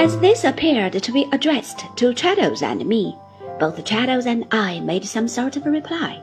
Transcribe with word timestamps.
As 0.00 0.18
this 0.18 0.44
appeared 0.44 0.94
to 0.94 1.12
be 1.12 1.28
addressed 1.32 1.84
to 1.96 2.12
Traddles 2.12 2.62
and 2.62 2.84
me, 2.84 3.16
both 3.60 3.84
Traddles 3.84 4.26
and 4.26 4.44
I 4.50 4.80
made 4.80 5.04
some 5.04 5.28
sort 5.28 5.56
of 5.56 5.66
a 5.66 5.70
reply. 5.70 6.20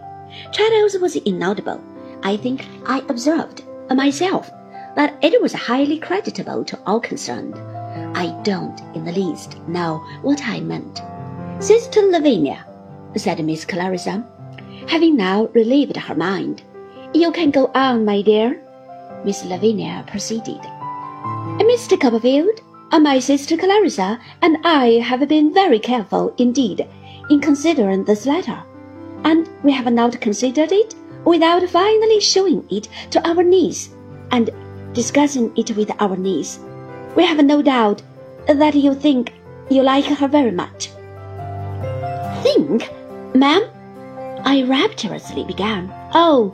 Traddles 0.52 0.98
was 1.00 1.16
inaudible. 1.16 1.82
I 2.24 2.36
think 2.36 2.68
I 2.86 3.00
observed 3.08 3.64
myself 3.90 4.52
that 4.96 5.16
it 5.22 5.42
was 5.42 5.54
highly 5.54 6.00
creditable 6.00 6.66
to 6.66 6.80
all 6.86 7.00
concerned. 7.00 7.56
I 8.18 8.38
don't 8.44 8.82
in 8.94 9.06
the 9.06 9.14
least 9.14 9.58
know 9.68 10.04
what 10.22 10.42
I 10.44 10.60
meant. 10.60 11.02
Sister 11.60 12.02
Lavinia, 12.02 12.66
said 13.16 13.44
Miss 13.46 13.64
Clarissa, 13.64 14.26
having 14.88 15.16
now 15.16 15.46
relieved 15.54 15.96
her 15.96 16.16
mind. 16.16 16.64
You 17.14 17.32
can 17.32 17.52
go 17.52 17.72
on, 17.74 18.04
my 18.04 18.22
dear. 18.22 18.65
Miss 19.26 19.44
Lavinia 19.44 20.04
proceeded. 20.08 20.62
Mr. 21.60 22.00
Copperfield, 22.00 22.62
uh, 22.92 23.00
my 23.00 23.18
sister 23.18 23.58
Clarissa 23.58 24.20
and 24.44 24.58
I 24.64 25.00
have 25.04 25.28
been 25.28 25.52
very 25.52 25.80
careful 25.80 26.34
indeed 26.38 26.88
in 27.32 27.42
considering 27.42 28.06
this 28.06 28.28
letter, 28.28 28.62
and 29.24 29.50
we 29.64 29.72
have 29.72 29.92
not 29.92 30.22
considered 30.22 30.72
it 30.72 30.94
without 31.26 31.68
finally 31.68 32.20
showing 32.20 32.64
it 32.70 32.88
to 33.10 33.28
our 33.28 33.42
niece 33.42 33.90
and 34.32 34.52
discussing 34.94 35.52
it 35.58 35.76
with 35.76 35.92
our 36.00 36.16
niece. 36.16 36.60
We 37.16 37.26
have 37.26 37.44
no 37.44 37.64
doubt 37.64 38.04
that 38.48 38.76
you 38.76 38.94
think 38.94 39.34
you 39.70 39.82
like 39.82 40.06
her 40.06 40.28
very 40.28 40.52
much. 40.52 40.90
Think, 42.44 42.92
ma'am? 43.34 43.64
I 44.46 44.64
rapturously 44.68 45.44
began. 45.46 45.92
Oh, 46.14 46.54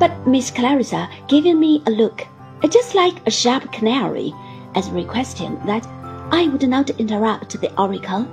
but 0.00 0.26
Miss 0.26 0.50
Clarissa 0.50 1.08
giving 1.28 1.60
me 1.60 1.82
a 1.86 1.90
look, 1.90 2.26
just 2.70 2.94
like 2.94 3.24
a 3.26 3.30
sharp 3.30 3.70
canary, 3.70 4.34
as 4.74 4.90
requesting 4.90 5.60
that 5.66 5.86
I 6.32 6.48
would 6.48 6.66
not 6.66 6.90
interrupt 6.90 7.60
the 7.60 7.70
oracle, 7.80 8.26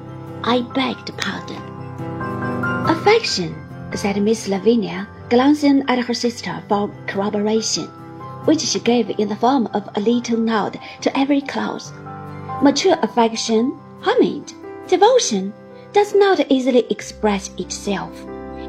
I 0.44 0.62
begged 0.62 1.16
pardon. 1.18 1.62
Affection, 2.88 3.54
said 3.94 4.22
Miss 4.22 4.48
Lavinia, 4.48 5.08
glancing 5.30 5.84
at 5.90 6.00
her 6.00 6.14
sister 6.14 6.64
for 6.70 6.90
corroboration, 7.06 7.88
which 8.46 8.62
she 8.62 8.80
gave 8.80 9.10
in 9.20 9.28
the 9.28 9.36
form 9.36 9.68
of 9.74 9.90
a 9.96 10.00
little 10.00 10.38
nod 10.38 10.80
to 11.02 11.20
every 11.20 11.42
clause. 11.42 11.92
Mature 12.62 12.98
affection, 13.02 13.78
homage, 14.02 14.54
devotion, 14.88 15.54
does 15.92 16.16
not 16.16 16.40
easily 16.50 16.86
express 16.90 17.50
itself. 17.58 18.12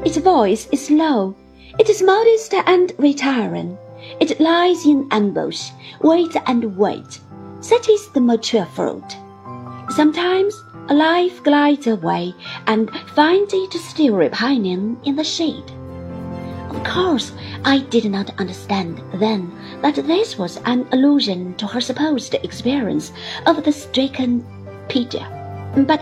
Its 0.03 0.17
voice 0.17 0.67
is 0.71 0.91
low, 0.91 1.33
it 1.77 1.89
is 1.89 2.01
modest 2.01 2.53
and 2.53 2.91
retiring. 2.97 3.77
It 4.19 4.39
lies 4.39 4.85
in 4.85 5.07
ambush, 5.11 5.69
waits 6.01 6.35
and 6.47 6.75
waits. 6.75 7.19
Such 7.61 7.89
is 7.89 8.09
the 8.09 8.21
mature 8.21 8.65
fruit. 8.65 9.17
Sometimes 9.89 10.55
a 10.87 10.93
life 10.93 11.43
glides 11.43 11.85
away 11.85 12.33
and 12.65 12.89
finds 13.13 13.53
it 13.53 13.73
still 13.73 14.15
repining 14.15 14.97
in 15.03 15.15
the 15.15 15.23
shade. 15.23 15.69
Of 16.69 16.83
course, 16.83 17.33
I 17.65 17.79
did 17.79 18.05
not 18.09 18.39
understand 18.39 19.01
then 19.13 19.51
that 19.81 19.95
this 19.95 20.37
was 20.37 20.57
an 20.65 20.87
allusion 20.91 21.53
to 21.55 21.67
her 21.67 21.81
supposed 21.81 22.33
experience 22.33 23.11
of 23.45 23.63
the 23.63 23.71
stricken 23.71 24.45
Peter, 24.87 25.25
but 25.75 26.01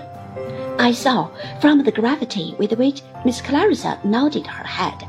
I 0.80 0.92
saw 0.92 1.30
from 1.60 1.84
the 1.84 1.92
gravity 1.92 2.56
with 2.58 2.72
which 2.74 3.02
Miss 3.26 3.42
Clarissa 3.42 4.00
nodded 4.04 4.48
her 4.48 4.64
head 4.64 5.08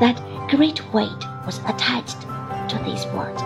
that 0.00 0.20
great 0.48 0.92
weight 0.92 1.22
was 1.46 1.58
attached 1.60 2.22
to 2.68 2.82
these 2.84 3.06
words. 3.14 3.40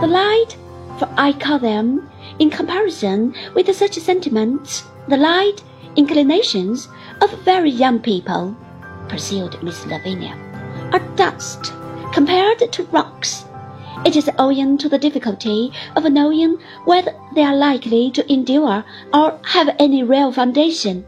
The 0.00 0.08
light, 0.08 0.56
for 0.98 1.08
I 1.16 1.32
call 1.32 1.58
them, 1.58 2.08
in 2.38 2.50
comparison 2.50 3.34
with 3.54 3.74
such 3.74 3.94
sentiments, 3.94 4.84
the 5.08 5.16
light 5.16 5.62
inclinations 5.96 6.88
of 7.20 7.30
very 7.44 7.70
young 7.70 8.00
people, 8.00 8.56
pursued 9.08 9.62
Miss 9.62 9.84
Lavinia, 9.86 10.36
are 10.92 11.16
dust 11.16 11.72
compared 12.12 12.72
to 12.72 12.84
rocks. 12.84 13.44
It 14.04 14.16
is 14.16 14.30
owing 14.38 14.78
to 14.78 14.88
the 14.88 14.98
difficulty 14.98 15.72
of 15.94 16.10
knowing 16.10 16.58
whether 16.84 17.14
they 17.34 17.42
are 17.42 17.56
likely 17.56 18.10
to 18.12 18.32
endure 18.32 18.84
or 19.12 19.38
have 19.44 19.76
any 19.78 20.02
real 20.02 20.32
foundation 20.32 21.04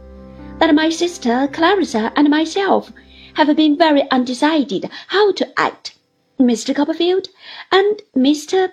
that 0.58 0.74
my 0.74 0.88
sister 0.88 1.48
Clarissa 1.52 2.12
and 2.14 2.28
myself 2.28 2.92
have 3.34 3.54
been 3.56 3.76
very 3.76 4.08
undecided 4.10 4.90
how 5.08 5.32
to 5.32 5.60
act. 5.60 5.94
Mr. 6.40 6.74
Copperfield 6.74 7.28
and 7.70 8.02
Mr. 8.16 8.70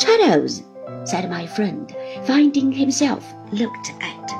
Traddles, 0.00 0.62
said 1.04 1.28
my 1.28 1.46
friend, 1.46 1.94
finding 2.24 2.72
himself 2.72 3.34
looked 3.52 3.92
at. 4.00 4.30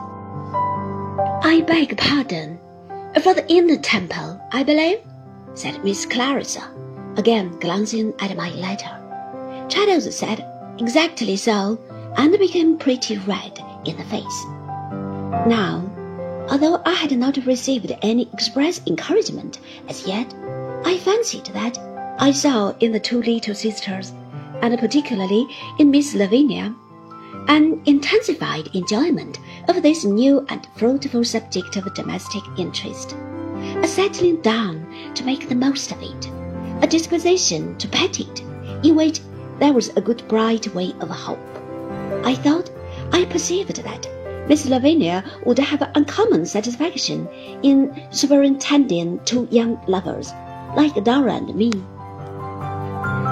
I 1.44 1.62
beg 1.66 1.98
pardon. 1.98 2.58
For 3.22 3.34
the 3.34 3.44
inner 3.53 3.76
temple, 3.76 4.41
I 4.53 4.62
believe, 4.62 5.00
said 5.54 5.84
Miss 5.84 6.06
Clarissa, 6.06 6.62
again 7.19 7.59
glancing 7.60 8.14
at 8.20 8.34
my 8.36 8.50
letter. 8.54 8.98
Traddles 9.69 10.10
said 10.16 10.47
exactly 10.78 11.36
so, 11.36 11.78
and 12.16 12.38
became 12.38 12.78
pretty 12.78 13.19
red 13.19 13.59
in 13.84 13.97
the 13.98 14.04
face. 14.04 14.44
Now, 15.47 15.91
Although 16.50 16.82
I 16.84 16.92
had 16.94 17.16
not 17.16 17.47
received 17.47 17.92
any 18.03 18.28
express 18.32 18.80
encouragement 18.86 19.58
as 19.88 20.06
yet, 20.06 20.34
I 20.84 20.98
fancied 20.98 21.47
that 21.47 21.78
I 22.19 22.32
saw 22.32 22.75
in 22.80 22.92
the 22.92 23.00
two 23.00 23.22
little 23.22 23.54
sisters, 23.54 24.12
and 24.60 24.78
particularly 24.78 25.47
in 25.78 25.91
Miss 25.91 26.14
Lavinia, 26.14 26.75
an 27.48 27.80
intensified 27.86 28.69
enjoyment 28.75 29.38
of 29.69 29.82
this 29.82 30.04
new 30.04 30.44
and 30.48 30.66
fruitful 30.76 31.25
subject 31.25 31.76
of 31.76 31.94
domestic 31.94 32.42
interest, 32.59 33.16
a 33.82 33.86
settling 33.86 34.41
down 34.42 34.86
to 35.14 35.24
make 35.24 35.48
the 35.48 35.54
most 35.54 35.91
of 35.91 36.03
it, 36.03 36.30
a 36.82 36.86
disposition 36.86 37.76
to 37.78 37.88
pet 37.88 38.20
it, 38.20 38.41
in 38.84 38.94
which 38.94 39.20
there 39.59 39.72
was 39.72 39.88
a 39.91 40.00
good 40.00 40.26
bright 40.28 40.72
way 40.74 40.92
of 41.00 41.09
hope. 41.09 41.38
I 42.24 42.34
thought 42.34 42.70
I 43.12 43.24
perceived 43.24 43.76
that 43.82 44.06
Miss 44.48 44.66
Lavinia 44.66 45.25
would 45.47 45.58
have 45.58 45.88
uncommon 45.94 46.44
satisfaction 46.47 47.28
in 47.62 47.94
superintending 48.10 49.20
two 49.25 49.47
young 49.50 49.80
lovers, 49.86 50.32
like 50.76 51.03
Dora 51.04 51.34
and 51.34 51.54
me, 51.54 51.70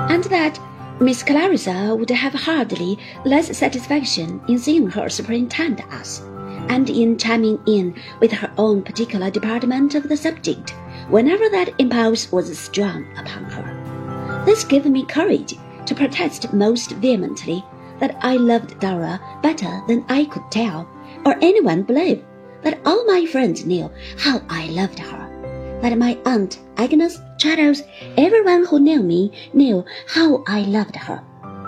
and 0.09 0.25
that 0.25 0.59
Miss 1.01 1.23
Clarissa 1.23 1.97
would 1.97 2.11
have 2.11 2.35
hardly 2.35 2.99
less 3.25 3.57
satisfaction 3.57 4.41
in 4.49 4.59
seeing 4.59 4.89
her 4.89 5.09
superintend 5.09 5.83
us, 5.91 6.21
and 6.69 6.89
in 6.89 7.19
chiming 7.19 7.59
in 7.67 7.95
with 8.21 8.31
her 8.33 8.53
own 8.57 8.83
particular 8.83 9.31
department 9.31 9.95
of 9.95 10.09
the 10.09 10.17
subject 10.17 10.71
whenever 11.09 11.49
that 11.49 11.75
impulse 11.79 12.31
was 12.31 12.57
strong 12.57 13.05
upon 13.17 13.45
her. 13.45 14.45
This 14.47 14.63
gave 14.63 14.87
me 14.87 15.05
courage 15.05 15.55
to 15.87 15.95
protest 15.95 16.53
most 16.53 16.93
vehemently 16.93 17.65
that 17.99 18.17
I 18.23 18.37
loved 18.37 18.79
Dora 18.79 19.21
better 19.43 19.83
than 19.89 20.05
I 20.09 20.25
could 20.27 20.51
tell 20.51 20.89
or 21.25 21.37
anyone 21.41 21.83
believe 21.83 22.23
that 22.63 22.79
all 22.85 23.05
my 23.07 23.27
friends 23.27 23.65
knew 23.65 23.91
how 24.19 24.43
I 24.49 24.67
loved 24.69 24.99
her, 24.99 25.79
that 25.83 25.97
my 25.97 26.19
aunt 26.27 26.61
Agnes, 26.77 27.19
Traddles, 27.39 27.83
everyone 28.17 28.65
who 28.67 28.81
knew 28.81 29.03
me 29.03 29.33
knew 29.53 29.85
how 30.07 30.43
I 30.47 30.63
loved 30.63 30.97
her, 30.97 31.23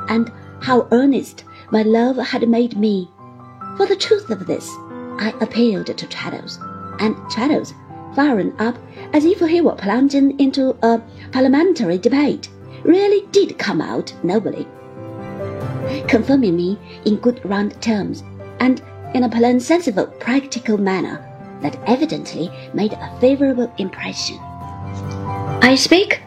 and 0.08 0.30
how 0.60 0.88
earnest 0.92 1.44
my 1.70 1.82
love 1.82 2.16
had 2.16 2.48
made 2.48 2.76
me. 2.76 3.10
For 3.76 3.86
the 3.86 3.96
truth 3.96 4.30
of 4.30 4.46
this, 4.46 4.68
I 5.18 5.34
appealed 5.40 5.86
to 5.86 6.06
Traddles, 6.06 6.58
and 6.98 7.16
Traddles, 7.30 7.74
firing 8.14 8.52
up 8.58 8.76
as 9.14 9.24
if 9.24 9.40
he 9.40 9.60
were 9.60 9.74
plunging 9.74 10.38
into 10.38 10.76
a 10.82 11.00
parliamentary 11.32 11.98
debate, 11.98 12.48
really 12.84 13.26
did 13.32 13.58
come 13.58 13.80
out 13.80 14.12
nobly, 14.22 14.66
confirming 16.08 16.56
me 16.56 16.78
in 17.06 17.16
good 17.16 17.42
round 17.44 17.80
terms, 17.80 18.22
and 18.60 18.82
in 19.14 19.24
a 19.24 19.28
plain, 19.28 19.60
sensible, 19.60 20.06
practical 20.06 20.78
manner 20.78 21.28
that 21.62 21.78
evidently 21.86 22.50
made 22.74 22.92
a 22.92 23.18
favorable 23.20 23.72
impression. 23.78 24.38
I 25.62 25.74
speak, 25.76 26.20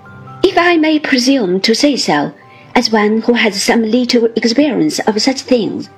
if 0.43 0.57
I 0.57 0.77
may 0.77 0.99
presume 0.99 1.61
to 1.61 1.75
say 1.75 1.97
so, 1.97 2.33
as 2.75 2.91
one 2.91 3.21
who 3.21 3.33
has 3.33 3.61
some 3.61 3.83
little 3.83 4.25
experience 4.35 4.99
of 4.99 5.21
such 5.21 5.41
things, 5.41 5.89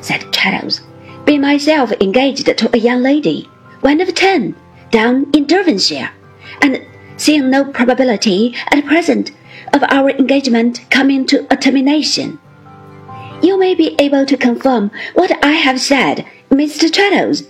said 0.00 0.20
Traddles, 0.32 0.80
being 1.24 1.40
myself 1.40 1.92
engaged 2.00 2.46
to 2.46 2.70
a 2.74 2.78
young 2.78 3.02
lady, 3.02 3.48
one 3.80 4.00
of 4.00 4.14
ten, 4.14 4.54
down 4.90 5.30
in 5.34 5.46
Devonshire, 5.46 6.10
and 6.62 6.84
seeing 7.16 7.50
no 7.50 7.64
probability 7.64 8.54
at 8.70 8.84
present 8.86 9.32
of 9.74 9.82
our 9.88 10.10
engagement 10.10 10.80
coming 10.90 11.26
to 11.26 11.46
a 11.50 11.56
termination. 11.56 12.38
You 13.42 13.58
may 13.58 13.74
be 13.74 13.94
able 13.98 14.26
to 14.26 14.36
confirm 14.36 14.90
what 15.14 15.32
I 15.44 15.52
have 15.52 15.80
said, 15.80 16.26
Mr. 16.50 16.90
Traddles, 16.90 17.44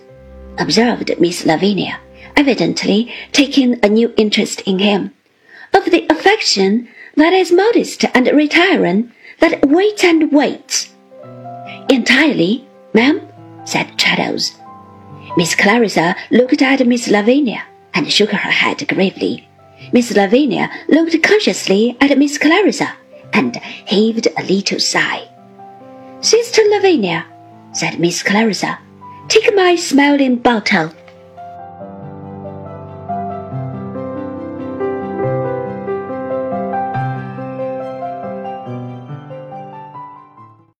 observed 0.59 1.11
Miss 1.19 1.47
Lavinia, 1.47 1.99
evidently 2.37 3.13
taking 3.33 3.83
a 3.83 3.89
new 3.89 4.13
interest 4.17 4.61
in 4.63 4.79
him. 4.81 5.15
Of 5.73 5.87
the 5.91 6.07
affection 6.11 6.89
that 7.17 7.33
is 7.33 7.53
modest 7.53 8.05
and 8.15 8.27
retiring, 8.29 9.13
that 9.41 9.67
waits 9.67 10.05
and 10.05 10.31
waits. 10.31 10.93
Entirely, 11.89 12.67
ma'am, 12.93 13.21
said 13.65 13.99
Traddles. 13.99 14.57
Miss 15.37 15.55
Clarissa 15.55 16.17
looked 16.31 16.61
at 16.61 16.87
Miss 16.87 17.09
Lavinia 17.09 17.65
and 17.95 18.13
shook 18.13 18.31
her 18.31 18.51
head 18.51 18.87
gravely. 18.89 19.49
Miss 19.93 20.15
Lavinia 20.15 20.71
looked 20.89 21.23
consciously 21.23 21.97
at 22.01 22.17
Miss 22.19 22.37
Clarissa 22.37 22.93
and 23.33 23.57
heaved 23.87 24.29
a 24.37 24.43
little 24.45 24.81
sigh. 24.81 25.29
Sister 26.21 26.63
Lavinia, 26.71 27.25
said 27.73 28.01
Miss 28.01 28.23
Clarissa, 28.25 28.79
take 29.29 29.55
my 29.55 29.77
smelling 29.77 30.37
bottle 30.37 30.93